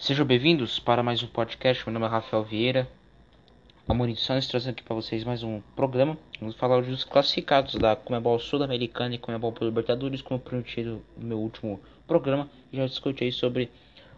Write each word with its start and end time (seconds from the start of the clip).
Sejam 0.00 0.24
bem-vindos 0.24 0.78
para 0.78 1.02
mais 1.02 1.24
um 1.24 1.26
podcast. 1.26 1.84
Meu 1.84 1.92
nome 1.92 2.06
é 2.06 2.08
Rafael 2.08 2.44
Vieira. 2.44 2.88
A 3.88 3.92
Munições 3.92 4.46
trazendo 4.46 4.74
aqui 4.74 4.84
para 4.84 4.94
vocês 4.94 5.24
mais 5.24 5.42
um 5.42 5.60
programa. 5.74 6.16
Vamos 6.38 6.54
falar 6.54 6.76
hoje 6.76 6.92
dos 6.92 7.02
classificados 7.02 7.74
da 7.74 7.96
Comebol 7.96 8.38
Sul-Americana 8.38 9.16
e 9.16 9.18
Comebol 9.18 9.52
Libertadores, 9.60 10.22
como 10.22 10.38
prometido 10.38 11.02
no 11.16 11.26
meu 11.26 11.38
último 11.40 11.80
programa. 12.06 12.48
Já 12.72 12.86
discuti 12.86 13.32
sobre 13.32 13.72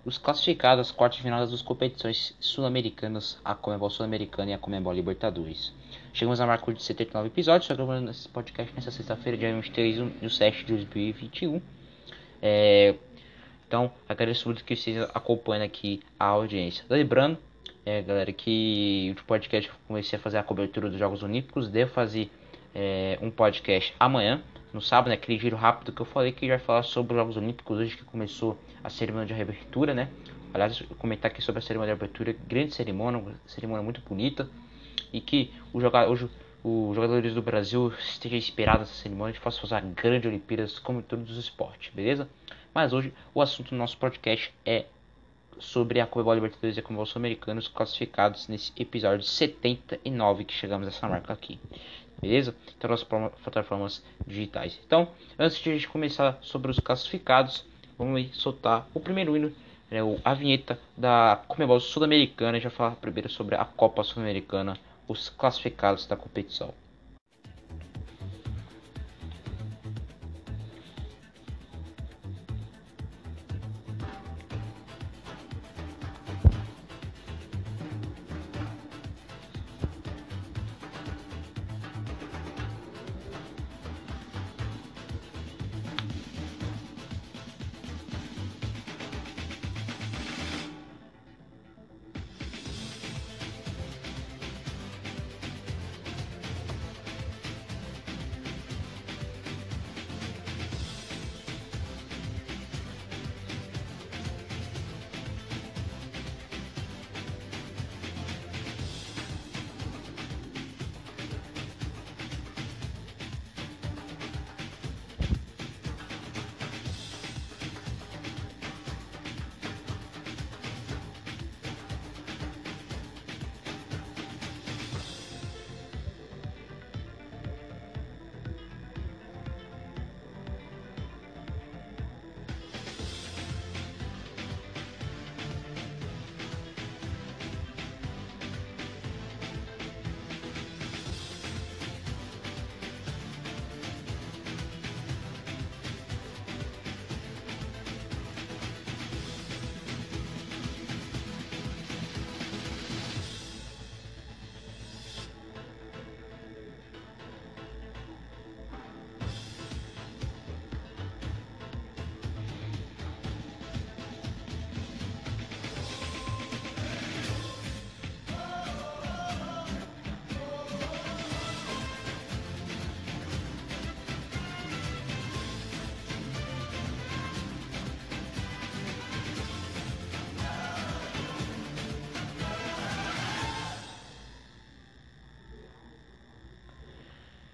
os 0.05 0.19
classificados 0.19 0.89
às 0.89 0.93
quartas 0.95 1.21
finais 1.21 1.51
das 1.51 1.63
competições 1.63 2.37
sul-americanas, 2.39 3.41
a 3.43 3.55
Comebol 3.55 3.89
Sul-Americana 3.89 4.51
e 4.51 4.55
a 4.55 4.59
Comebol 4.59 4.93
Libertadores. 4.93 5.73
Chegamos 6.13 6.43
à 6.43 6.47
marca 6.47 6.75
de 6.75 6.83
79 6.83 7.29
episódios, 7.29 7.71
estou 7.71 7.87
gravando 7.87 8.11
esse 8.11 8.29
podcast 8.29 8.71
nessa 8.75 8.91
sexta-feira, 8.91 9.39
dia 9.39 9.55
23 9.55 10.21
de 10.21 10.31
7 10.31 10.59
de 10.59 10.75
2021. 10.75 11.63
É, 12.43 12.95
então, 13.71 13.93
agradeço 14.09 14.49
muito 14.49 14.65
que 14.65 14.75
vocês 14.75 15.01
acompanhem 15.15 15.65
aqui 15.65 16.01
a 16.19 16.25
audiência. 16.25 16.85
Lembrando, 16.91 17.39
é, 17.87 18.03
galera, 18.03 18.33
que 18.33 19.15
o 19.17 19.25
podcast 19.25 19.71
eu 19.71 19.77
comecei 19.87 20.19
a 20.19 20.21
fazer 20.21 20.39
a 20.39 20.43
cobertura 20.43 20.91
dos 20.91 20.99
Jogos 20.99 21.23
Olímpicos. 21.23 21.69
Devo 21.69 21.93
fazer 21.93 22.29
é, 22.75 23.17
um 23.23 23.31
podcast 23.31 23.95
amanhã, 24.01 24.43
no 24.75 24.81
sábado, 24.81 25.11
né, 25.11 25.15
aquele 25.15 25.39
giro 25.39 25.57
rápido 25.57 25.93
que 25.93 26.03
eu 26.03 26.05
falei 26.05 26.33
que 26.33 26.49
já 26.49 26.57
vai 26.57 26.67
falar 26.67 26.83
sobre 26.83 27.13
os 27.13 27.21
Jogos 27.21 27.37
Olímpicos 27.37 27.79
hoje 27.79 27.97
que 27.97 28.03
começou 28.03 28.59
a 28.83 28.91
cerimônia 28.91 29.29
de 29.29 29.35
reabertura, 29.35 29.95
né? 29.95 30.11
Aliás, 30.53 30.83
comentar 30.99 31.31
aqui 31.31 31.41
sobre 31.41 31.61
a 31.61 31.63
cerimônia 31.63 31.95
de 31.95 32.03
abertura, 32.03 32.35
grande 32.49 32.75
cerimônia, 32.75 33.23
cerimônia 33.47 33.85
muito 33.85 34.01
bonita 34.01 34.51
e 35.13 35.21
que 35.21 35.53
o 35.73 35.81
jogador, 35.81 36.11
hoje, 36.11 36.29
os 36.65 36.97
jogadores 36.97 37.35
do 37.35 37.41
Brasil 37.41 37.93
estejam 38.01 38.37
inspirados 38.37 38.89
nessa 38.89 38.95
cerimônia 39.01 39.37
e 39.37 39.39
possam 39.39 39.61
fazer 39.61 39.81
grandes 39.95 40.27
Olimpíadas 40.27 40.77
como 40.81 40.99
em 40.99 41.03
todos 41.03 41.31
os 41.31 41.39
esportes, 41.39 41.95
beleza? 41.95 42.29
Mas 42.75 42.93
hoje 42.93 43.13
o 43.35 43.43
assunto 43.43 43.71
do 43.71 43.77
nosso 43.77 43.97
podcast 43.99 44.53
é 44.65 44.87
sobre 45.59 46.01
a 46.01 46.07
Comebol 46.07 46.35
Libertadores 46.35 46.77
e 46.77 46.81
a 46.81 46.83
Comebol 46.83 47.05
Sul-Americanos 47.05 47.69
classificados 47.69 48.49
nesse 48.49 48.73
episódio 48.79 49.25
79 49.25 50.45
que 50.45 50.55
chegamos 50.55 50.87
a 50.87 50.91
essa 50.91 51.09
marca 51.09 51.33
aqui. 51.33 51.59
Beleza? 52.21 52.55
Então 52.77 52.91
nossas 52.91 53.07
plataformas 53.07 54.05
digitais. 54.27 54.79
Então, 54.87 55.09
antes 55.39 55.59
de 55.59 55.71
a 55.71 55.73
gente 55.73 55.89
começar 55.89 56.39
sobre 56.43 56.71
os 56.71 56.79
classificados, 56.79 57.65
vamos 57.99 58.37
soltar 58.37 58.87
o 58.95 59.01
primeiro 59.01 59.37
hino, 59.37 59.53
né, 59.91 59.99
a 60.25 60.35
vinheta 60.35 60.79
da 60.97 61.43
Comebol 61.49 61.81
Sul-Americana. 61.81 62.61
Já 62.61 62.71
falar 62.71 62.97
primeiro 62.97 63.29
sobre 63.29 63.55
a 63.57 63.65
Copa 63.65 64.05
Sul-Americana, 64.05 64.77
os 65.09 65.29
classificados 65.29 66.07
da 66.07 66.17
competição. 66.17 66.73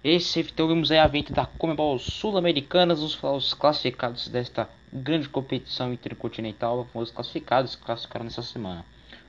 Esse 0.09 0.39
então 0.39 0.69
vimos 0.69 0.89
aí 0.89 0.99
a 0.99 1.05
venda 1.05 1.33
da 1.33 1.45
Comebol 1.45 1.99
Sul-Americanas, 1.99 3.01
os, 3.01 3.21
os 3.21 3.53
classificados 3.53 4.29
desta 4.29 4.69
grande 4.93 5.27
competição 5.27 5.91
intercontinental, 5.91 6.87
os 6.93 7.11
classificados 7.11 7.75
que 7.75 7.83
classificaram 7.83 8.23
nessa 8.23 8.41
semana. 8.41 8.85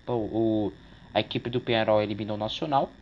Bom, 0.06 0.28
o, 0.32 0.72
a 1.12 1.18
equipe 1.18 1.50
do 1.50 1.60
Penarol 1.60 2.00
eliminou 2.00 2.36
o 2.36 2.38
Nacional, 2.38 2.92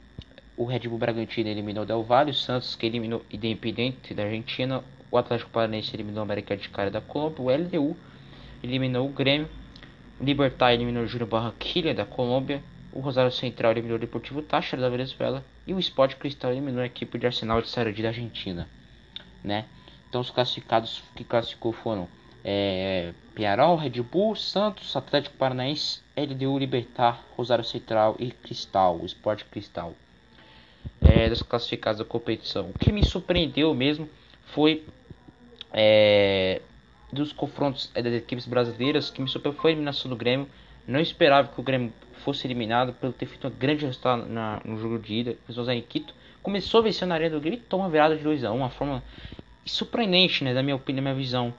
o 0.57 0.65
Red 0.65 0.89
Bull 0.89 0.97
Bragantino 0.97 1.51
eliminou 1.51 1.85
o 1.85 1.87
Del 1.87 2.03
Valle, 2.03 2.31
o 2.31 2.35
Santos 2.35 2.75
que 2.75 2.87
eliminou 2.87 3.21
o 3.21 3.25
Independente 3.31 4.15
da 4.15 4.23
Argentina, 4.23 4.83
o 5.11 5.19
Atlético 5.19 5.51
Paranaense 5.51 5.95
eliminou 5.95 6.21
o 6.21 6.23
América 6.23 6.57
de 6.57 6.71
Cali 6.71 6.91
da 6.91 7.03
Colômbia, 7.03 7.43
o 7.43 7.51
LDU 7.51 7.97
eliminou 8.63 9.07
o 9.07 9.11
Grêmio, 9.13 9.51
o 10.19 10.25
Libertar 10.25 10.73
eliminou 10.73 11.03
o 11.03 11.07
Júnior 11.07 11.29
Barranquilla 11.29 11.93
da 11.93 12.07
Colômbia, 12.07 12.65
o 12.91 13.01
Rosário 13.01 13.31
Central 13.31 13.73
eliminou 13.73 13.99
o 13.99 14.01
Deportivo 14.01 14.41
Táchira 14.41 14.81
da 14.81 14.89
Venezuela 14.89 15.45
e 15.67 15.75
o 15.75 15.79
Sport 15.79 16.17
Cristal 16.17 16.53
eliminou 16.53 16.83
a 16.83 16.87
equipe 16.87 17.19
de 17.19 17.27
Arsenal 17.27 17.61
de 17.61 17.69
Sarandi 17.69 18.03
da 18.03 18.09
Argentina, 18.09 18.69
né? 19.43 19.67
Então 20.09 20.21
os 20.21 20.31
classificados 20.31 21.03
que 21.15 21.25
classificou 21.25 21.73
foram 21.73 22.09
é, 22.45 23.13
Red 23.37 24.03
Bull, 24.03 24.37
Santos, 24.37 24.95
Atlético 24.95 25.37
Paranaense, 25.37 26.01
LDU, 26.17 26.59
Libertar, 26.59 27.25
Rosário 27.37 27.65
Central 27.65 28.17
e 28.19 28.31
Cristal, 28.31 28.99
o 29.01 29.05
Sport 29.05 29.45
Cristal. 29.51 29.95
É, 31.01 31.29
das 31.29 31.43
classificados 31.43 31.99
da 31.99 32.05
competição. 32.05 32.71
O 32.71 32.79
que 32.79 32.93
me 32.93 33.05
surpreendeu 33.05 33.75
mesmo 33.75 34.09
foi 34.47 34.85
é, 35.73 36.63
dos 37.13 37.33
confrontos 37.33 37.91
é, 37.95 38.03
das 38.03 38.15
equipes 38.15 38.47
brasileiras, 38.47 39.11
que 39.11 39.21
me 39.21 39.29
surpreendeu 39.29 39.61
foi 39.61 39.71
a 39.71 39.75
eliminação 39.75 40.09
do 40.09 40.17
Grêmio. 40.17 40.49
Não 40.87 41.01
esperava 41.01 41.49
que 41.49 41.61
o 41.61 41.63
Grêmio 41.65 41.93
fosse 42.23 42.47
eliminado 42.47 42.93
pelo 42.93 43.13
ter 43.13 43.27
feito 43.27 43.47
um 43.47 43.51
grande 43.51 43.85
resultado 43.85 44.27
na, 44.27 44.61
no 44.65 44.79
jogo 44.79 44.99
de 44.99 45.15
ida, 45.15 45.37
pessoas 45.47 45.69
em 45.69 45.81
Quito. 45.83 46.15
Começou 46.43 46.83
vencendo 46.83 47.09
na 47.09 47.17
arena 47.17 47.35
do 47.35 47.41
Grêmio 47.41 47.59
e 47.59 47.63
toma 47.63 47.89
virada 47.89 48.17
de 48.17 48.23
2 48.23 48.45
a 48.45 48.53
1 48.53 48.57
uma 48.57 48.71
forma 48.71 49.03
surpreendente, 49.65 50.45
né, 50.45 50.55
da 50.55 50.63
minha 50.63 50.77
opinião, 50.77 51.03
da 51.03 51.11
minha 51.11 51.21
visão. 51.21 51.53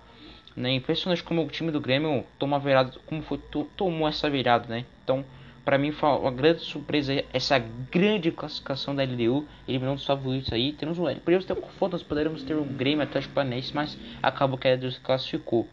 Né, 0.55 0.71
impressionante 0.71 1.21
como 1.23 1.43
o 1.43 1.47
time 1.49 1.71
do 1.71 1.79
Grêmio 1.79 2.25
virada, 2.63 2.91
como 3.05 3.21
foi, 3.21 3.37
tomou 3.75 4.07
essa 4.07 4.29
virada, 4.29 4.67
né? 4.67 4.85
Então, 5.03 5.23
para 5.63 5.77
mim 5.77 5.91
foi 5.91 6.09
uma 6.09 6.31
grande 6.31 6.61
surpresa 6.61 7.23
essa 7.31 7.59
grande 7.59 8.31
classificação 8.31 8.95
da 8.95 9.03
LDU, 9.03 9.45
eliminando 9.67 9.97
os 9.97 10.05
favoritos 10.05 10.51
aí. 10.53 10.71
Temos 10.71 10.97
um, 10.97 11.03
poderíamos 11.03 11.45
ter 11.45 11.53
um 11.53 11.61
confronto, 11.61 11.91
nós 11.91 12.03
poderíamos 12.03 12.41
ter 12.41 12.55
um 12.55 12.65
Grêmio 12.65 13.03
Atlético 13.03 13.33
Paranaense, 13.33 13.75
mas 13.75 13.97
acabou 14.23 14.57
que 14.57 14.67
a 14.67 14.73
LDU 14.73 14.91
se 14.91 14.99
classificou. 15.01 15.67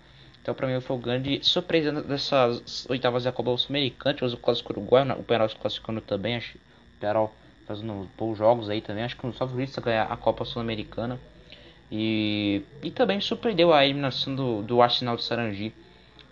Então, 0.45 0.55
para 0.55 0.67
mim, 0.67 0.79
foi 0.79 0.95
o 0.95 0.99
grande 0.99 1.41
surpresa 1.43 1.91
dessas 2.03 2.85
oitavas 2.91 3.25
da 3.25 3.33
Copa 3.33 3.57
Sul-Americana. 3.57 4.13
Tivemos 4.13 4.35
o 4.35 4.37
Clássico 4.37 4.75
Uruguai, 4.75 5.11
o 5.19 5.23
Penal 5.23 5.49
se 5.49 5.57
classificando 5.57 6.03
também. 6.03 6.37
Acho, 6.37 6.59
o 6.59 7.01
Penal 7.01 7.35
fazendo 7.67 8.07
bons 8.15 8.37
jogos 8.37 8.69
aí 8.69 8.83
também. 8.83 9.05
Acho 9.05 9.17
que 9.17 9.25
um 9.25 9.31
dos 9.31 9.39
favoritos 9.39 9.79
a 9.79 9.81
ganhar 9.81 10.05
a 10.05 10.17
Copa 10.19 10.45
Sul-Americana. 10.45 11.19
E, 11.91 12.61
e 12.83 12.91
também 12.91 13.23
surpreendeu 13.23 13.73
a 13.73 13.87
eliminação 13.87 14.37
do, 14.37 14.61
do 14.61 14.83
Arsenal 14.83 15.17
de 15.17 15.25
Sarangi, 15.25 15.73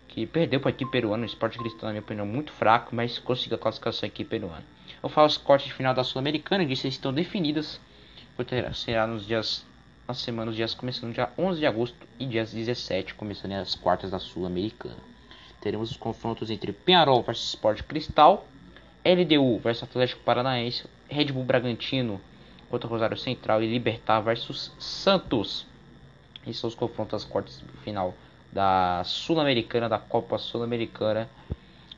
que 0.09 0.26
perdeu 0.26 0.61
para 0.61 0.69
a 0.69 0.73
equipe 0.73 0.91
peruana. 0.91 1.23
O 1.23 1.26
Sport 1.26 1.56
Cristal, 1.56 1.87
na 1.87 1.93
minha 1.93 2.03
opinião, 2.03 2.26
muito 2.26 2.53
fraco, 2.53 2.94
mas 2.94 3.19
conseguiu 3.19 3.56
a 3.56 3.61
classificação 3.61 4.06
aqui 4.06 4.26
peruana. 4.26 4.62
Eu 5.03 5.08
falo 5.08 5.26
os 5.26 5.38
cortes 5.38 5.69
de 5.69 5.73
final 5.73 5.94
da 5.94 6.05
Sul-Americana, 6.05 6.67
que 6.67 6.75
estão 6.75 7.15
definidas. 7.15 7.81
Será 8.75 9.06
nos 9.06 9.26
dias, 9.26 9.65
na 10.06 10.14
semana, 10.14 10.50
os 10.50 10.56
dias 10.56 10.75
começando 10.75 11.14
dia 11.14 11.31
11 11.38 11.60
de 11.60 11.66
agosto 11.66 11.96
e 12.19 12.26
dias 12.26 12.52
17, 12.52 13.14
começando 13.14 13.52
as 13.52 13.75
quartas 13.75 14.10
da 14.10 14.19
Sul-Americana. 14.19 14.96
Teremos 15.60 15.90
os 15.90 15.96
confrontos 15.96 16.50
entre 16.50 16.72
Penharol 16.72 17.22
versus 17.22 17.50
Sport 17.50 17.82
Cristal, 17.84 18.46
LDU 19.04 19.58
versus 19.58 19.84
Atlético 19.84 20.22
Paranaense, 20.22 20.84
Red 21.08 21.26
Bull 21.26 21.44
Bragantino 21.44 22.20
contra 22.69 22.88
Rosário 22.88 23.16
Central 23.16 23.62
e 23.62 23.70
Libertar 23.70 24.20
versus 24.20 24.72
Santos. 24.78 25.66
Esses 26.43 26.58
são 26.58 26.69
os 26.69 26.75
confrontos 26.75 27.22
das 27.22 27.31
quartas 27.31 27.60
de 27.60 27.78
final 27.84 28.14
da 28.50 29.02
Sul-Americana, 29.05 29.88
da 29.88 29.98
Copa 29.98 30.37
Sul-Americana. 30.38 31.28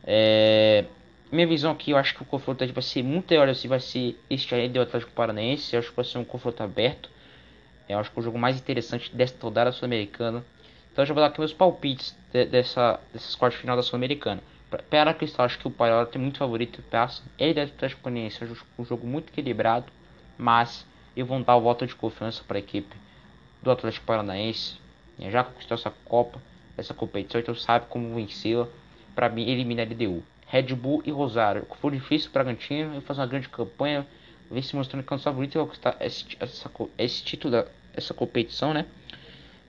É, 0.05 0.85
minha 1.33 1.47
visão 1.47 1.73
aqui, 1.73 1.93
eu 1.93 1.97
acho 1.97 2.15
que 2.15 2.23
o 2.23 2.27
confronto 2.27 2.67
vai 2.73 2.83
ser 2.83 3.03
muito 3.03 3.31
melhor 3.31 3.49
assim, 3.49 3.67
vai 3.67 3.81
ser 3.81 4.21
este 4.29 4.55
aí 4.55 4.69
do 4.69 4.81
Atlético 4.81 5.13
Paranaense. 5.13 5.75
Eu 5.75 5.81
acho 5.81 5.91
que 5.91 5.97
vai 5.97 6.05
ser 6.05 6.19
um 6.19 6.25
confronto 6.25 6.63
aberto. 6.63 7.09
Eu 7.89 7.99
acho 7.99 8.11
que 8.11 8.19
é 8.19 8.21
o 8.21 8.25
jogo 8.25 8.39
mais 8.39 8.59
interessante 8.59 9.15
desta 9.15 9.43
rodada 9.43 9.73
sul-americana. 9.73 10.45
Então 10.95 11.03
eu 11.03 11.07
já 11.07 11.13
vou 11.13 11.21
dar 11.21 11.29
aqui 11.29 11.41
meus 11.41 11.53
palpites 11.53 12.17
de, 12.33 12.47
dessa, 12.47 13.01
dessas 13.13 13.35
quartas 13.35 13.57
de 13.57 13.63
final 13.63 13.77
da 13.77 13.83
Sul-Americana. 13.83 14.41
Para 14.89 15.13
Cristal, 15.13 15.45
acho 15.45 15.59
que 15.59 15.67
o 15.67 15.71
Paiola 15.71 16.07
tem 16.07 16.23
muito 16.23 16.39
favorito 16.39 16.81
passa. 16.83 17.21
Ele 17.37 17.53
deve 17.53 17.73
Atlético 17.73 18.03
Paranaense 18.03 18.45
é 18.45 18.47
um 18.79 18.85
jogo 18.85 19.05
muito 19.05 19.31
equilibrado, 19.31 19.87
mas 20.39 20.87
eu 21.17 21.27
vou 21.27 21.43
dar 21.43 21.57
o 21.57 21.61
voto 21.61 21.85
de 21.85 21.97
confiança 21.97 22.45
para 22.47 22.59
a 22.59 22.61
equipe 22.61 22.95
do 23.61 23.73
Atlético 23.73 24.07
Paranaense. 24.07 24.79
Já 25.19 25.43
conquistou 25.43 25.77
essa 25.77 25.93
Copa, 26.05 26.41
essa 26.77 26.95
competição, 26.95 27.41
então 27.41 27.55
sabe 27.57 27.87
como 27.89 28.15
vencê-la. 28.15 28.69
Para 29.17 29.29
mim, 29.29 29.49
elimina 29.49 29.83
a 29.83 29.85
LDU. 29.85 30.23
Red 30.47 30.75
Bull 30.77 31.03
e 31.05 31.11
Rosário. 31.11 31.67
Foi 31.81 31.91
difícil 31.91 32.31
para 32.31 32.45
Bragantino, 32.45 32.95
ele 32.95 33.01
faz 33.01 33.19
uma 33.19 33.27
grande 33.27 33.49
campanha, 33.49 34.07
vem 34.51 34.63
se 34.63 34.77
mostrando 34.77 35.05
um 35.11 35.19
favorito 35.19 35.55
vai 35.55 35.65
conquistar 35.65 35.97
esse, 36.01 36.25
essa, 36.39 36.71
esse 36.99 37.25
título, 37.25 37.65
essa 37.95 38.15
competição, 38.15 38.73
né? 38.73 38.87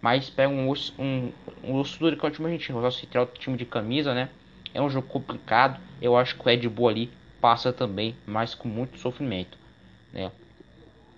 Mas 0.01 0.29
pega 0.29 0.49
um 0.49 0.69
osso, 0.69 0.93
um, 0.99 1.31
um 1.63 1.75
osso 1.75 1.97
duro 1.99 2.15
que 2.15 2.25
é 2.25 2.29
o 2.29 2.31
time 2.31 2.47
argentino. 2.47 2.77
Rosário 2.77 2.97
Central, 2.97 3.27
time 3.27 3.57
de 3.57 3.65
camisa, 3.65 4.13
né? 4.13 4.29
É 4.73 4.81
um 4.81 4.89
jogo 4.89 5.07
complicado. 5.07 5.79
Eu 6.01 6.15
acho 6.15 6.35
que 6.35 6.41
o 6.41 6.45
Red 6.45 6.67
Bull 6.69 6.89
ali 6.89 7.11
passa 7.41 7.71
também, 7.73 8.15
mas 8.25 8.53
com 8.53 8.67
muito 8.67 8.99
sofrimento. 8.99 9.57
Né? 10.13 10.31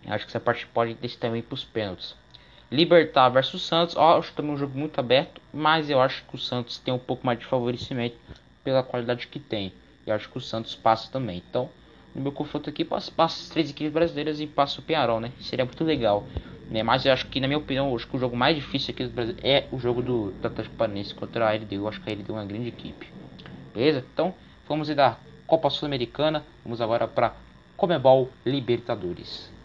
Acho 0.05 0.25
que 0.25 0.31
essa 0.31 0.39
parte 0.39 0.65
pode 0.67 0.93
descer 0.93 1.19
também 1.19 1.41
para 1.41 1.55
os 1.55 1.63
pênaltis. 1.63 2.15
Libertar 2.71 3.29
versus 3.29 3.61
Santos, 3.61 3.95
ó, 3.95 4.19
acho 4.19 4.33
também 4.33 4.51
um 4.51 4.57
jogo 4.57 4.77
muito 4.77 4.99
aberto, 4.99 5.41
mas 5.53 5.89
eu 5.89 6.01
acho 6.01 6.23
que 6.25 6.35
o 6.35 6.37
Santos 6.37 6.77
tem 6.77 6.93
um 6.93 6.99
pouco 6.99 7.25
mais 7.25 7.39
de 7.39 7.45
favorecimento 7.45 8.17
pela 8.63 8.83
qualidade 8.83 9.27
que 9.27 9.39
tem. 9.39 9.71
Eu 10.05 10.13
acho 10.13 10.29
que 10.29 10.37
o 10.37 10.41
Santos 10.41 10.75
passa 10.75 11.11
também. 11.11 11.43
Então, 11.49 11.69
no 12.17 12.23
meu 12.23 12.31
confronto 12.31 12.67
aqui, 12.67 12.83
passa, 12.83 13.11
passa 13.11 13.43
as 13.43 13.49
três 13.49 13.69
equipes 13.69 13.93
brasileiras 13.93 14.41
e 14.41 14.47
passa 14.47 14.81
o 14.81 14.83
Penharol, 14.83 15.19
né? 15.19 15.31
Seria 15.39 15.63
muito 15.63 15.83
legal. 15.83 16.25
Né? 16.69 16.81
Mas 16.81 17.05
eu 17.05 17.13
acho 17.13 17.27
que, 17.27 17.39
na 17.39 17.47
minha 17.47 17.59
opinião, 17.59 17.95
acho 17.95 18.07
que 18.07 18.17
o 18.17 18.19
jogo 18.19 18.35
mais 18.35 18.55
difícil 18.55 18.91
aqui 18.91 19.03
do 19.03 19.11
Brasil 19.11 19.35
é 19.43 19.65
o 19.71 19.77
jogo 19.77 20.01
do, 20.01 20.31
do 20.31 20.47
Atlético 20.47 20.75
Paranaense 20.75 21.13
contra 21.13 21.47
a 21.47 21.53
LDU. 21.53 21.75
Eu 21.75 21.87
acho 21.87 22.01
que 22.01 22.09
a 22.09 22.13
LDU 22.13 22.31
é 22.31 22.33
uma 22.33 22.45
grande 22.45 22.69
equipe. 22.69 23.07
Beleza? 23.73 24.03
Então, 24.11 24.33
vamos 24.67 24.89
ir 24.89 24.95
da 24.95 25.17
Copa 25.45 25.69
Sul-Americana. 25.69 26.43
Vamos 26.65 26.81
agora 26.81 27.07
para 27.07 27.35
Comebol 27.77 28.29
Libertadores. 28.43 29.55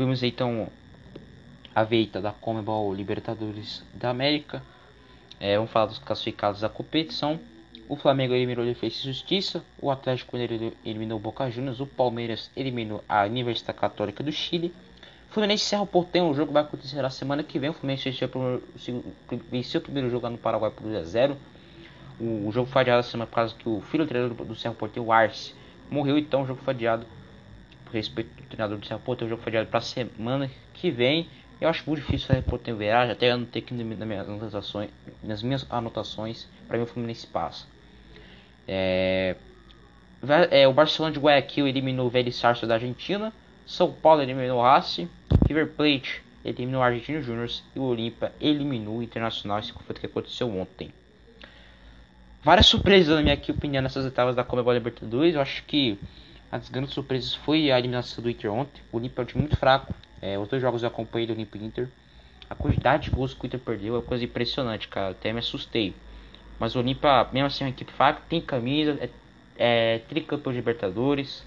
Vimos 0.00 0.22
então 0.22 0.66
a 1.74 1.84
veita 1.84 2.22
da 2.22 2.32
Comebol 2.32 2.94
Libertadores 2.94 3.84
da 3.92 4.08
América. 4.08 4.62
É, 5.38 5.58
vamos 5.58 5.70
falar 5.70 5.84
dos 5.84 5.98
classificados 5.98 6.62
da 6.62 6.70
competição. 6.70 7.38
O 7.86 7.96
Flamengo 7.96 8.32
eliminou 8.32 8.64
o 8.64 8.66
Defesa 8.66 8.94
e 8.94 9.12
Justiça. 9.12 9.62
O 9.78 9.90
Atlético 9.90 10.38
eliminou 10.38 11.18
o 11.18 11.20
Boca 11.20 11.50
Juniors. 11.50 11.80
O 11.80 11.86
Palmeiras 11.86 12.50
eliminou 12.56 13.04
a 13.06 13.26
Universidade 13.26 13.78
Católica 13.78 14.24
do 14.24 14.32
Chile. 14.32 14.72
O 15.28 15.34
Fluminense 15.34 15.66
Serra 15.66 15.84
Portenho. 15.84 16.30
O 16.30 16.34
jogo 16.34 16.50
vai 16.50 16.62
acontecer 16.62 17.02
na 17.02 17.10
semana 17.10 17.42
que 17.42 17.58
vem. 17.58 17.68
O 17.68 17.74
Fluminense 17.74 18.08
venceu 19.50 19.80
o 19.82 19.84
primeiro 19.84 20.08
jogo 20.08 20.24
lá 20.24 20.30
no 20.30 20.38
Paraguai 20.38 20.70
por 20.70 20.84
2 20.84 20.96
a 20.96 21.02
0 21.02 21.36
o, 22.18 22.48
o 22.48 22.52
jogo 22.52 22.70
foi 22.70 22.80
adiado 22.80 23.02
semana 23.02 23.26
por 23.26 23.34
causa 23.34 23.54
que 23.54 23.68
o 23.68 23.82
filho 23.82 24.06
do 24.06 24.08
treinador 24.08 24.46
do 24.46 24.54
Serra 24.54 24.74
Portenho, 24.74 25.04
o 25.04 25.12
Arce, 25.12 25.54
morreu. 25.90 26.16
Então 26.16 26.44
o 26.44 26.46
jogo 26.46 26.62
foi 26.64 26.72
adiado 26.72 27.04
respeito 27.92 28.30
do 28.34 28.48
treinador 28.48 28.78
do 28.78 28.86
Serra 28.86 29.00
Porto, 29.00 29.24
o 29.24 29.28
jogo 29.28 29.42
foi 29.42 29.50
adiado 29.50 29.68
para 29.68 29.80
semana 29.80 30.50
que 30.74 30.90
vem. 30.90 31.28
Eu 31.60 31.68
acho 31.68 31.84
muito 31.86 32.00
difícil 32.00 32.24
o 32.24 32.28
Serra 32.28 32.42
Porto 32.42 32.62
ter 32.62 32.74
viragem, 32.74 33.12
até 33.12 33.36
ter 33.46 33.60
que 33.60 33.74
nas 33.74 33.84
minhas 33.84 34.28
anotações, 34.28 34.90
nas 35.22 35.42
minhas 35.42 35.66
anotações 35.70 36.48
para 36.66 36.78
mim 36.78 36.84
o 36.84 36.86
Fluminense 36.86 37.26
passa. 37.26 37.66
É, 38.66 39.36
é, 40.50 40.68
o 40.68 40.72
Barcelona 40.72 41.12
de 41.12 41.18
Guayaquil 41.18 41.66
eliminou 41.66 42.06
o 42.06 42.10
Vélez 42.10 42.36
Sarso 42.36 42.66
da 42.66 42.74
Argentina, 42.74 43.32
São 43.66 43.92
Paulo 43.92 44.22
eliminou 44.22 44.58
o 44.58 44.62
Racing, 44.62 45.08
River 45.48 45.68
Plate 45.68 46.22
eliminou 46.44 46.80
o 46.80 46.84
Argentino 46.84 47.22
Júnior 47.22 47.50
e 47.74 47.78
o 47.78 47.82
Olímpia 47.82 48.32
eliminou 48.40 48.98
o 48.98 49.02
Internacional, 49.02 49.58
esse 49.58 49.72
confronto 49.72 50.00
que 50.00 50.06
aconteceu 50.06 50.48
ontem. 50.48 50.92
Várias 52.42 52.66
surpresas 52.66 53.16
na 53.16 53.22
minha 53.22 53.38
opinião 53.48 53.82
nessas 53.82 54.06
etapas 54.06 54.34
da 54.34 54.42
Copa 54.42 54.72
Libertadores, 54.72 55.34
eu 55.34 55.40
acho 55.40 55.62
que 55.64 55.98
as 56.50 56.68
grandes 56.68 56.92
surpresas 56.92 57.34
foi 57.34 57.70
a 57.70 57.78
eliminação 57.78 58.22
do 58.22 58.28
Inter 58.28 58.52
ontem. 58.52 58.82
O 58.92 58.98
Inter 58.98 59.12
é 59.18 59.22
um 59.22 59.24
time 59.24 59.42
muito 59.42 59.56
fraco. 59.56 59.94
É, 60.20 60.38
os 60.38 60.48
dois 60.48 60.60
jogos 60.60 60.82
eu 60.82 60.88
acompanhei 60.88 61.26
do 61.26 61.40
Inter 61.40 61.62
Inter. 61.62 61.88
A 62.48 62.54
quantidade 62.56 63.04
de 63.04 63.10
gols 63.10 63.32
que 63.32 63.44
o 63.44 63.46
Inter 63.46 63.60
perdeu 63.60 63.94
é 63.94 63.98
uma 63.98 64.04
coisa 64.04 64.24
impressionante, 64.24 64.88
cara. 64.88 65.10
Até 65.10 65.32
me 65.32 65.38
assustei. 65.38 65.94
Mas 66.58 66.74
o 66.74 66.80
Olímpia, 66.80 67.28
mesmo 67.32 67.46
assim, 67.46 67.64
é 67.64 67.66
uma 67.68 67.70
equipe 67.72 67.92
fraca, 67.92 68.20
tem 68.28 68.40
camisa, 68.40 68.98
é, 69.00 69.08
é 69.56 69.98
tricampeão 70.00 70.52
de 70.52 70.58
Libertadores, 70.58 71.46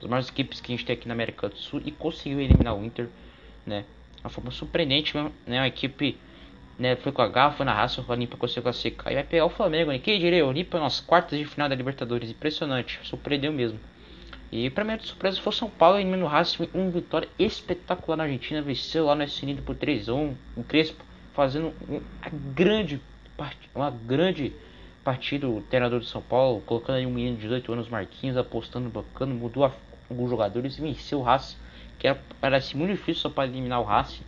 das 0.00 0.08
maiores 0.08 0.28
equipes 0.28 0.60
que 0.60 0.72
a 0.72 0.76
gente 0.76 0.86
tem 0.86 0.94
aqui 0.94 1.08
na 1.08 1.14
América 1.14 1.48
do 1.48 1.56
Sul 1.56 1.82
e 1.84 1.90
conseguiu 1.90 2.40
eliminar 2.40 2.76
o 2.76 2.84
Inter, 2.84 3.08
né? 3.66 3.84
Uma 4.22 4.30
forma 4.30 4.52
surpreendente, 4.52 5.16
né? 5.16 5.30
Uma 5.46 5.66
equipe, 5.66 6.16
né? 6.78 6.94
Foi 6.94 7.10
com 7.10 7.22
a 7.22 7.28
garra, 7.28 7.52
foi 7.54 7.66
na 7.66 7.74
raça, 7.74 8.00
o 8.00 8.10
Olímpia 8.10 8.38
conseguiu 8.38 8.62
classificar. 8.62 9.12
E 9.12 9.16
vai 9.16 9.24
pegar 9.24 9.44
o 9.46 9.50
Flamengo, 9.50 9.90
né? 9.90 9.98
Quem 9.98 10.20
diria? 10.20 10.46
O 10.46 10.48
Olímpia 10.48 10.78
nas 10.78 11.00
quartas 11.00 11.36
de 11.36 11.44
final 11.44 11.68
da 11.68 11.74
Libertadores, 11.74 12.30
impressionante, 12.30 13.00
surpreendeu 13.02 13.52
mesmo. 13.52 13.80
E 14.50 14.70
pra 14.70 14.84
minha 14.84 14.98
surpresa 14.98 15.40
foi 15.40 15.52
São 15.52 15.68
Paulo 15.68 15.98
eliminando 15.98 16.24
o 16.24 16.28
Racing, 16.28 16.68
uma 16.72 16.90
vitória 16.90 17.28
espetacular 17.38 18.16
na 18.16 18.24
Argentina, 18.24 18.62
venceu 18.62 19.04
lá 19.04 19.14
no 19.14 19.22
SN 19.22 19.60
por 19.64 19.76
3 19.76 20.08
a 20.08 20.14
1 20.14 20.34
o 20.56 20.64
Crespo 20.64 21.04
fazendo 21.34 21.72
uma 21.86 22.00
grande 22.54 23.00
uma 23.74 23.90
grande 23.90 24.52
partida, 25.04 25.48
o 25.48 25.62
treinador 25.62 26.00
do 26.00 26.04
São 26.04 26.20
Paulo, 26.20 26.60
colocando 26.62 26.96
aí 26.96 27.06
um 27.06 27.10
menino 27.10 27.36
de 27.36 27.42
18 27.42 27.72
anos, 27.72 27.88
Marquinhos, 27.88 28.36
apostando 28.36 28.90
bacana, 28.90 29.32
mudou 29.32 29.72
alguns 30.10 30.28
jogadores 30.28 30.76
e 30.76 30.80
venceu 30.80 31.20
o 31.20 31.22
Racing, 31.22 31.56
que 31.98 32.08
era, 32.08 32.20
parece 32.40 32.76
muito 32.76 32.90
difícil 32.90 33.22
só 33.22 33.30
para 33.30 33.46
eliminar 33.46 33.80
o 33.80 33.84
Racing, 33.84 34.24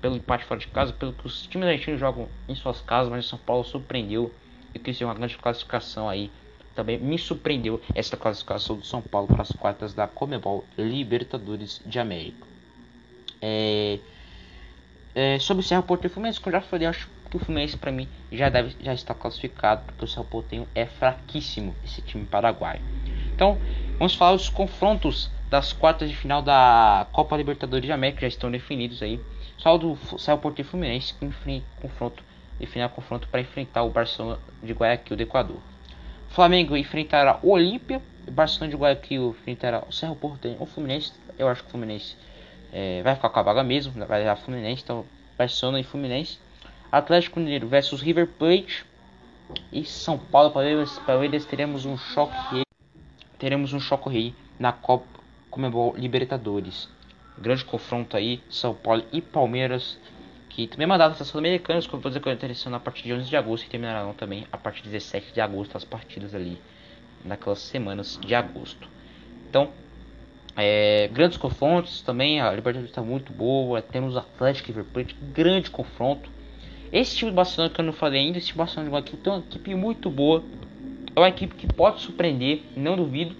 pelo 0.00 0.16
empate 0.16 0.44
fora 0.44 0.60
de 0.60 0.68
casa, 0.68 0.92
pelo 0.92 1.12
que 1.12 1.26
os 1.26 1.46
times 1.46 1.66
argentinos 1.66 1.98
jogam 1.98 2.28
em 2.48 2.54
suas 2.54 2.80
casas, 2.80 3.10
mas 3.10 3.24
o 3.24 3.28
São 3.28 3.38
Paulo 3.38 3.64
surpreendeu 3.64 4.32
e 4.74 4.78
quis 4.78 5.00
uma 5.00 5.14
grande 5.14 5.36
classificação 5.38 6.08
aí. 6.08 6.30
Também 6.74 6.98
me 6.98 7.18
surpreendeu 7.18 7.80
essa 7.94 8.16
classificação 8.16 8.76
do 8.76 8.84
São 8.84 9.02
Paulo 9.02 9.28
para 9.28 9.42
as 9.42 9.50
quartas 9.52 9.92
da 9.92 10.06
Comebol 10.06 10.64
Libertadores 10.76 11.80
de 11.84 11.98
América. 11.98 12.46
É, 13.40 13.98
é, 15.14 15.38
sobre 15.38 15.62
o 15.62 15.66
Cerro 15.66 15.82
Porto 15.82 16.06
e 16.06 16.08
Fluminense, 16.08 16.40
como 16.40 16.56
eu 16.56 16.60
já 16.60 16.66
falei, 16.66 16.86
acho 16.86 17.08
que 17.30 17.36
o 17.36 17.38
Fluminense 17.38 17.76
para 17.76 17.92
mim 17.92 18.08
já 18.30 18.48
deve 18.48 18.76
já 18.80 18.94
está 18.94 19.14
classificado, 19.14 19.82
porque 19.84 20.04
o 20.04 20.08
Cerro 20.08 20.24
Porteño 20.24 20.66
é 20.74 20.86
fraquíssimo 20.86 21.74
esse 21.84 22.00
time 22.02 22.24
paraguaio. 22.24 22.80
Então, 23.34 23.58
vamos 23.98 24.14
falar 24.14 24.32
os 24.32 24.48
confrontos 24.48 25.30
das 25.50 25.72
quartas 25.72 26.08
de 26.08 26.16
final 26.16 26.40
da 26.40 27.06
Copa 27.12 27.36
Libertadores 27.36 27.84
de 27.84 27.92
América 27.92 28.22
já 28.22 28.28
estão 28.28 28.50
definidos 28.50 29.02
aí. 29.02 29.20
Só 29.58 29.76
do 29.76 29.96
Cerro 30.18 30.38
Porteño 30.38 30.66
e 30.66 30.70
Fluminense 30.70 31.14
que 31.14 31.24
enfrenta 31.24 31.66
confronto 31.80 32.22
definir 32.58 32.88
confronto 32.90 33.28
para 33.28 33.40
enfrentar 33.40 33.82
o 33.82 33.90
Barcelona 33.90 34.38
de 34.62 34.72
Guayaquil 34.72 35.16
do 35.16 35.22
Equador. 35.22 35.71
Flamengo 36.32 36.74
enfrentará 36.74 37.38
o 37.42 37.50
Olímpia, 37.50 38.00
Barcelona 38.30 38.70
de 38.70 38.76
Guayaquil 38.76 39.36
enfrentará 39.38 39.84
o 39.86 39.92
Cerro 39.92 40.16
Porteño, 40.16 40.56
o 40.60 40.64
Fluminense, 40.64 41.12
eu 41.38 41.46
acho 41.46 41.62
que 41.62 41.68
o 41.68 41.70
Fluminense 41.72 42.16
é, 42.72 43.02
vai 43.02 43.14
ficar 43.14 43.28
com 43.28 43.38
a 43.38 43.42
vaga 43.42 43.62
mesmo, 43.62 43.92
vai 44.06 44.24
dar 44.24 44.36
Fluminense, 44.36 44.82
então 44.82 45.04
Barcelona 45.36 45.78
e 45.78 45.84
Fluminense. 45.84 46.38
Atlético 46.90 47.38
Mineiro 47.38 47.68
versus 47.68 48.00
River 48.00 48.26
Plate 48.26 48.86
e 49.70 49.84
São 49.84 50.18
Paulo 50.18 50.50
Palmeiras, 50.50 50.98
Palmeiras 51.00 51.44
teremos 51.44 51.84
um 51.84 51.98
choque 51.98 52.62
teremos 53.38 53.74
um 53.74 53.80
choque 53.80 54.08
rei 54.08 54.34
na 54.58 54.72
Copa 54.72 55.06
Comebol 55.50 55.94
Libertadores. 55.96 56.88
Grande 57.36 57.64
confronto 57.64 58.16
aí, 58.16 58.40
São 58.48 58.74
Paulo 58.74 59.04
e 59.12 59.20
Palmeiras, 59.20 59.98
que 60.54 60.66
também 60.66 60.86
mandaram 60.86 61.14
as 61.18 61.26
Sul-Americanas, 61.26 61.86
como 61.86 62.02
vou 62.02 62.10
dizer 62.10 62.20
que 62.20 62.28
é 62.28 62.32
interessante 62.32 62.74
a 62.74 62.80
partir 62.80 63.04
de 63.04 63.14
11 63.14 63.28
de 63.28 63.36
agosto 63.36 63.64
e 63.64 63.70
terminarão 63.70 64.12
também 64.12 64.46
a 64.52 64.58
partir 64.58 64.82
de 64.82 64.90
17 64.90 65.32
de 65.32 65.40
agosto 65.40 65.76
as 65.76 65.84
partidas 65.84 66.34
ali 66.34 66.58
naquelas 67.24 67.60
semanas 67.60 68.18
de 68.20 68.34
agosto. 68.34 68.86
Então, 69.48 69.70
é, 70.54 71.08
grandes 71.10 71.38
confrontos 71.38 72.02
também, 72.02 72.40
a 72.40 72.50
Libertadores 72.50 72.90
está 72.90 73.00
muito 73.00 73.32
boa. 73.32 73.80
Temos 73.80 74.14
Atlético 74.14 74.78
e 74.78 74.84
Plate, 74.84 75.16
grande 75.22 75.70
confronto. 75.70 76.30
Esse 76.92 77.16
time 77.16 77.30
do 77.30 77.34
Barcelona 77.34 77.72
que 77.72 77.80
eu 77.80 77.84
não 77.86 77.92
falei 77.94 78.20
ainda, 78.20 78.36
esse 78.36 78.54
Barcelona 78.54 78.90
de 78.90 78.92
Guayaquil 78.92 79.18
tem 79.22 79.32
uma 79.32 79.38
equipe 79.40 79.74
muito 79.74 80.10
boa. 80.10 80.44
É 81.16 81.20
uma 81.20 81.28
equipe 81.28 81.54
que 81.54 81.66
pode 81.66 82.02
surpreender, 82.02 82.62
não 82.76 82.96
duvido. 82.96 83.34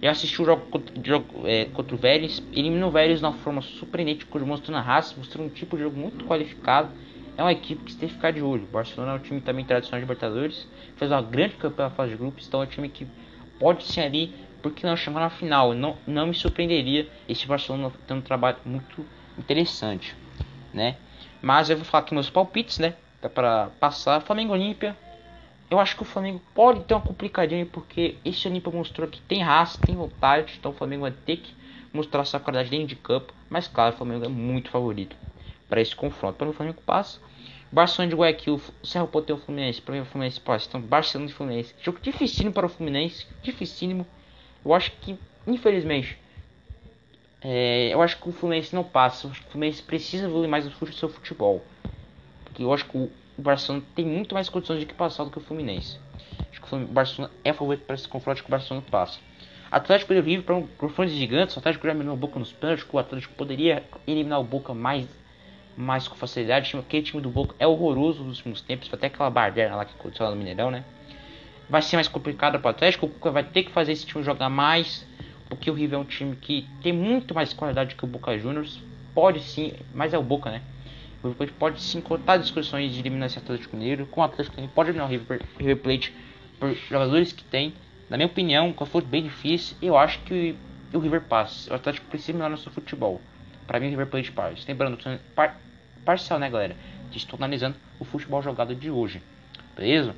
Já 0.00 0.12
assisti 0.12 0.40
o 0.40 0.44
jogo 0.44 0.66
jogo, 1.04 1.46
é, 1.46 1.64
contra 1.66 1.94
o 1.94 1.98
Vélez, 1.98 2.40
eliminou 2.52 2.88
o 2.88 2.92
Vélez 2.92 3.18
de 3.18 3.24
uma 3.24 3.32
forma 3.32 3.60
surpreendente, 3.60 4.26
mostrando 4.32 4.78
a 4.78 4.80
raça, 4.80 5.14
mostrando 5.16 5.46
um 5.46 5.48
tipo 5.48 5.76
de 5.76 5.82
jogo 5.82 5.98
muito 5.98 6.24
qualificado. 6.24 6.90
É 7.36 7.42
uma 7.42 7.52
equipe 7.52 7.84
que 7.84 7.92
você 7.92 7.98
tem 7.98 8.08
que 8.08 8.14
ficar 8.14 8.32
de 8.32 8.40
olho. 8.40 8.64
O 8.64 8.66
Barcelona 8.66 9.12
é 9.12 9.14
um 9.16 9.18
time 9.18 9.40
também 9.40 9.64
tradicional 9.64 10.00
de 10.00 10.04
Libertadores, 10.04 10.66
fez 10.96 11.10
uma 11.10 11.22
grande 11.22 11.54
campanha 11.54 11.88
na 11.88 11.94
fase 11.94 12.12
de 12.12 12.16
grupos, 12.16 12.46
então 12.46 12.62
é 12.62 12.64
um 12.64 12.68
time 12.68 12.88
que 12.88 13.06
pode 13.58 13.84
ser 13.84 14.02
ali 14.02 14.32
porque 14.62 14.86
não 14.86 14.96
chamar 14.96 15.20
na 15.20 15.30
final. 15.30 15.74
Não, 15.74 15.96
não 16.06 16.26
me 16.26 16.34
surpreenderia 16.34 17.08
esse 17.28 17.46
Barcelona 17.46 17.92
tendo 18.06 18.18
um 18.18 18.22
trabalho 18.22 18.58
muito 18.64 19.04
interessante, 19.36 20.14
né? 20.72 20.96
Mas 21.40 21.70
eu 21.70 21.76
vou 21.76 21.84
falar 21.84 22.04
aqui 22.04 22.14
meus 22.14 22.30
palpites, 22.30 22.78
né? 22.78 22.94
Para 23.34 23.70
passar 23.80 24.20
Flamengo 24.20 24.52
Olímpia. 24.52 24.96
Eu 25.70 25.78
acho 25.78 25.96
que 25.96 26.02
o 26.02 26.04
Flamengo 26.04 26.40
pode 26.54 26.84
ter 26.84 26.94
uma 26.94 27.00
complicadinha 27.00 27.66
porque 27.66 28.16
esse 28.24 28.48
Olímpia 28.48 28.72
mostrou 28.72 29.06
que 29.06 29.20
tem 29.20 29.42
raça, 29.42 29.78
tem 29.78 29.94
vontade, 29.94 30.54
então 30.58 30.70
o 30.70 30.74
Flamengo 30.74 31.02
vai 31.02 31.12
ter 31.12 31.36
que 31.36 31.54
mostrar 31.92 32.24
sua 32.24 32.40
qualidade 32.40 32.70
dentro 32.70 32.86
de 32.86 32.96
campo. 32.96 33.34
Mas 33.50 33.68
claro, 33.68 33.94
o 33.94 33.98
Flamengo 33.98 34.24
é 34.24 34.28
muito 34.28 34.70
favorito 34.70 35.14
para 35.68 35.80
esse 35.80 35.94
confronto. 35.94 36.36
Para 36.36 36.48
o 36.48 36.52
Flamengo 36.52 36.80
passa. 36.86 37.20
Barcelona 37.70 38.08
de 38.08 38.16
Guayaquil, 38.16 38.60
Serra 38.82 39.06
Poteu 39.06 39.36
Fluminense, 39.36 39.82
para 39.82 39.94
mim 39.94 40.00
o 40.00 40.06
Fluminense 40.06 40.40
passa. 40.40 40.66
Então 40.68 40.80
Barcelona 40.80 41.28
de 41.28 41.34
Fluminense. 41.34 41.74
Jogo 41.82 41.98
dificílimo 42.00 42.54
para 42.54 42.64
o 42.64 42.68
Fluminense, 42.68 43.26
dificílimo. 43.42 44.06
Eu 44.64 44.72
acho 44.72 44.90
que, 44.92 45.18
infelizmente, 45.46 46.18
é, 47.42 47.92
eu 47.92 48.00
acho 48.00 48.18
que 48.18 48.28
o 48.28 48.32
Fluminense 48.32 48.74
não 48.74 48.82
passa. 48.82 49.28
O 49.28 49.34
Fluminense 49.34 49.82
precisa 49.82 50.24
evoluir 50.24 50.48
mais 50.48 50.66
o 50.66 50.92
seu 50.92 51.10
futebol. 51.10 51.62
Porque 52.44 52.62
eu 52.62 52.72
acho 52.72 52.86
que 52.86 52.96
o 52.96 53.10
Barcelona 53.42 53.84
tem 53.94 54.04
muito 54.04 54.34
mais 54.34 54.48
condições 54.48 54.80
de 54.80 54.86
que 54.86 54.94
passar 54.94 55.24
do 55.24 55.30
que 55.30 55.38
o 55.38 55.40
Fluminense. 55.40 55.98
Acho 56.50 56.60
que 56.60 56.74
o 56.74 56.86
Barcelona 56.86 57.32
é 57.44 57.52
favorito 57.52 57.84
para 57.84 57.94
esse 57.94 58.08
confronto 58.08 58.42
que 58.42 58.48
o 58.48 58.50
Barcelona 58.50 58.84
passa. 58.90 59.18
Atlético 59.70 60.12
ele 60.12 60.22
vive 60.22 60.42
para 60.42 60.54
um 60.54 60.66
confronto 60.66 61.10
gigante. 61.10 61.56
O 61.56 61.58
Atlético 61.58 61.86
já 61.86 61.92
eliminou 61.92 62.14
o 62.14 62.18
Boca 62.18 62.38
nos 62.38 62.52
pênaltis. 62.52 62.86
O 62.90 62.98
Atlético 62.98 63.34
poderia 63.34 63.84
eliminar 64.06 64.40
o 64.40 64.44
Boca 64.44 64.72
mais, 64.72 65.06
mais 65.76 66.08
com 66.08 66.14
facilidade. 66.16 66.74
Aquele 66.76 67.02
time 67.02 67.20
do 67.20 67.28
Boca 67.28 67.54
é 67.58 67.66
horroroso 67.66 68.24
nos 68.24 68.38
últimos 68.38 68.60
tempos. 68.62 68.88
Até 68.92 69.08
aquela 69.08 69.30
bardeira 69.30 69.76
lá 69.76 69.84
que 69.84 69.94
aconteceu 69.94 70.24
lá 70.24 70.32
no 70.32 70.38
Mineirão, 70.38 70.70
né? 70.70 70.84
vai 71.68 71.82
ser 71.82 71.96
mais 71.96 72.08
complicado 72.08 72.58
para 72.58 72.68
o 72.68 72.70
Atlético. 72.70 73.06
O 73.06 73.08
Cuca 73.08 73.30
vai 73.30 73.44
ter 73.44 73.64
que 73.64 73.70
fazer 73.70 73.92
esse 73.92 74.06
time 74.06 74.24
jogar 74.24 74.48
mais, 74.48 75.06
porque 75.48 75.70
o 75.70 75.74
River 75.74 75.98
é 75.98 76.02
um 76.02 76.04
time 76.04 76.34
que 76.36 76.66
tem 76.82 76.92
muito 76.92 77.34
mais 77.34 77.52
qualidade 77.52 77.94
que 77.94 78.04
o 78.04 78.08
Boca 78.08 78.36
Juniors. 78.38 78.80
Pode 79.14 79.40
sim, 79.40 79.72
mas 79.94 80.14
é 80.14 80.18
o 80.18 80.22
Boca, 80.22 80.50
né? 80.50 80.62
O 81.22 81.28
River 81.28 81.52
pode 81.58 81.82
sim 81.82 82.00
cortar 82.00 82.36
discussões 82.36 82.92
de 82.92 83.00
eliminar 83.00 83.26
esse 83.26 83.38
Atlético 83.38 83.76
Mineiro. 83.76 84.06
Com 84.06 84.20
o 84.20 84.24
Atlético 84.24 84.58
ele 84.58 84.68
pode 84.68 84.90
eliminar 84.90 85.08
o 85.08 85.10
River, 85.10 85.42
River 85.58 85.76
Plate 85.78 86.14
por 86.58 86.72
jogadores 86.74 87.32
que 87.32 87.44
tem. 87.44 87.74
Na 88.08 88.16
minha 88.16 88.26
opinião, 88.26 88.72
quando 88.72 88.90
for 88.90 89.02
bem 89.02 89.24
difícil, 89.24 89.76
eu 89.82 89.96
acho 89.98 90.20
que 90.20 90.54
o 90.92 90.98
River 90.98 91.22
passa. 91.22 91.72
O 91.72 91.76
Atlético 91.76 92.06
precisa 92.06 92.32
melhorar 92.32 92.50
no 92.50 92.58
seu 92.58 92.72
futebol. 92.72 93.20
Para 93.66 93.80
mim, 93.80 93.88
o 93.88 93.90
River 93.90 94.06
Plate 94.06 94.32
passa. 94.32 94.56
Lembrando, 94.66 94.98
par 95.34 95.60
parcial, 96.04 96.38
né, 96.38 96.48
galera? 96.48 96.76
Estou 97.14 97.36
analisando 97.36 97.76
o 97.98 98.04
futebol 98.04 98.40
jogado 98.40 98.74
de 98.74 98.90
hoje. 98.90 99.20
Beleza? 99.76 100.14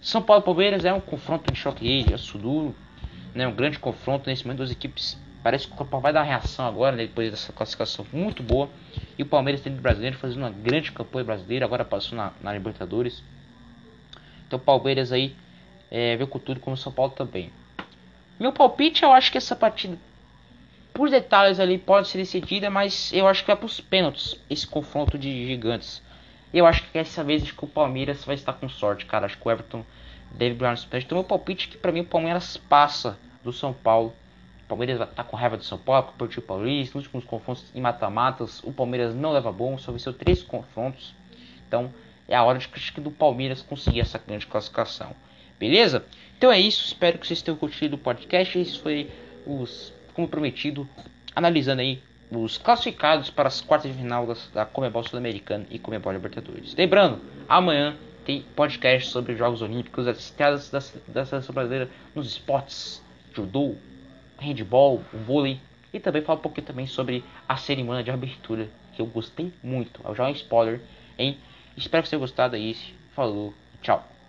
São 0.00 0.20
Paulo 0.20 0.42
Palmeiras 0.42 0.84
é 0.84 0.92
um 0.92 1.00
confronto 1.00 1.52
de 1.52 1.58
choque 1.58 1.86
aí, 1.88 2.12
aço 2.12 2.36
duro, 2.36 2.74
né? 3.34 3.46
Um 3.46 3.54
grande 3.54 3.78
confronto 3.78 4.28
nesse 4.28 4.44
momento, 4.44 4.58
duas 4.58 4.70
equipes. 4.70 5.18
Parece 5.42 5.66
que 5.66 5.74
o 5.74 5.84
Paulo 5.84 6.02
vai 6.02 6.12
dar 6.12 6.20
uma 6.20 6.26
reação 6.26 6.66
agora, 6.66 6.94
né, 6.94 7.06
depois 7.06 7.30
dessa 7.30 7.52
classificação 7.52 8.06
muito 8.12 8.42
boa. 8.42 8.68
E 9.18 9.22
o 9.22 9.26
Palmeiras 9.26 9.60
tem 9.60 9.72
brasileiro 9.72 10.16
fazendo 10.16 10.38
uma 10.38 10.50
grande 10.50 10.92
campanha 10.92 11.24
brasileira, 11.24 11.64
agora 11.64 11.84
passou 11.84 12.16
na, 12.16 12.32
na 12.40 12.52
Libertadores. 12.52 13.22
Então 14.46 14.58
o 14.58 14.62
Palmeiras 14.62 15.10
aí 15.10 15.34
é, 15.90 16.16
veio 16.16 16.28
com 16.28 16.38
tudo, 16.38 16.60
como 16.60 16.74
o 16.74 16.78
São 16.78 16.92
Paulo 16.92 17.12
também. 17.12 17.50
Meu 18.38 18.52
palpite, 18.52 19.02
eu 19.02 19.12
acho 19.12 19.30
que 19.30 19.38
essa 19.38 19.54
partida, 19.54 19.98
por 20.92 21.10
detalhes 21.10 21.58
ali, 21.58 21.78
pode 21.78 22.08
ser 22.08 22.18
decidida, 22.18 22.70
mas 22.70 23.12
eu 23.12 23.26
acho 23.26 23.42
que 23.42 23.48
vai 23.48 23.56
para 23.56 23.66
os 23.66 23.80
pênaltis 23.80 24.36
esse 24.48 24.66
confronto 24.66 25.18
de 25.18 25.46
gigantes. 25.46 26.02
Eu 26.52 26.66
acho 26.66 26.82
que 26.82 26.92
dessa 26.92 27.24
vez 27.24 27.42
acho 27.42 27.54
que 27.54 27.64
o 27.64 27.68
Palmeiras 27.68 28.24
vai 28.24 28.34
estar 28.34 28.52
com 28.52 28.68
sorte, 28.68 29.06
cara. 29.06 29.26
Acho 29.26 29.38
que 29.38 29.46
o 29.46 29.50
Everton 29.50 29.84
deve 30.30 30.54
ganhar 30.54 30.72
nos 30.72 30.84
pés. 30.84 31.04
Então 31.04 31.16
meu 31.16 31.24
palpite 31.24 31.68
é 31.68 31.70
que 31.72 31.78
para 31.78 31.92
mim 31.92 32.00
o 32.00 32.04
Palmeiras 32.04 32.56
passa 32.56 33.18
do 33.42 33.52
São 33.52 33.72
Paulo. 33.72 34.14
Palmeiras 34.72 35.06
estar 35.06 35.24
com 35.24 35.36
raiva 35.36 35.58
do 35.58 35.64
São 35.64 35.76
Paulo, 35.76 36.14
com 36.16 36.24
o 36.24 36.42
Paulista, 36.42 36.96
nos 36.96 37.04
últimos 37.04 37.26
confrontos 37.26 37.70
em 37.74 37.80
mata-matas, 37.80 38.62
o 38.64 38.72
Palmeiras 38.72 39.14
não 39.14 39.30
leva 39.30 39.52
bom, 39.52 39.76
só 39.76 39.92
venceu 39.92 40.14
três 40.14 40.42
confrontos. 40.42 41.14
Então 41.68 41.92
é 42.26 42.34
a 42.34 42.42
hora 42.42 42.58
de 42.58 42.66
que 42.66 43.00
do 43.00 43.10
Palmeiras 43.10 43.60
conseguir 43.60 44.00
essa 44.00 44.18
grande 44.18 44.46
classificação. 44.46 45.14
Beleza? 45.60 46.06
Então 46.38 46.50
é 46.50 46.58
isso, 46.58 46.86
espero 46.86 47.18
que 47.18 47.26
vocês 47.26 47.42
tenham 47.42 47.58
curtido 47.58 47.96
o 47.96 47.98
podcast. 47.98 48.58
Esse 48.58 48.80
foi 48.80 49.10
os, 49.46 49.92
como 50.14 50.26
prometido, 50.26 50.88
analisando 51.36 51.82
aí 51.82 52.02
os 52.30 52.56
classificados 52.56 53.28
para 53.28 53.48
as 53.48 53.60
quartas 53.60 53.92
de 53.92 53.98
final 53.98 54.26
das, 54.26 54.48
da 54.54 54.64
Comebol 54.64 55.04
Sul-Americana 55.04 55.66
e 55.70 55.78
Comebol 55.78 56.14
Libertadores. 56.14 56.74
Lembrando, 56.74 57.20
amanhã 57.46 57.94
tem 58.24 58.40
podcast 58.56 59.10
sobre 59.10 59.32
os 59.32 59.38
Jogos 59.38 59.60
Olímpicos, 59.60 60.08
as 60.08 60.18
estrelas 60.18 60.70
da, 60.70 60.78
da 61.08 61.26
seleção 61.26 61.54
brasileira 61.54 61.90
nos 62.14 62.26
esportes, 62.26 63.02
judô, 63.34 63.76
handball, 64.42 65.04
vôlei 65.12 65.60
e 65.92 66.00
também 66.00 66.22
falar 66.22 66.38
um 66.38 66.42
pouquinho 66.42 66.66
também 66.66 66.86
sobre 66.86 67.24
a 67.48 67.56
cerimônia 67.56 68.02
de 68.02 68.10
abertura 68.10 68.68
que 68.92 69.00
eu 69.00 69.06
gostei 69.06 69.52
muito. 69.62 70.02
Eu 70.04 70.14
já 70.14 70.28
um 70.28 70.32
spoiler, 70.32 70.80
hein? 71.18 71.38
Espero 71.76 72.02
que 72.02 72.08
você 72.08 72.16
tenha 72.16 72.20
gostado 72.20 72.56
aí. 72.56 72.76
Falou, 73.14 73.54
tchau. 73.80 74.21